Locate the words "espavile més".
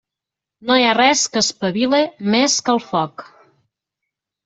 1.45-2.59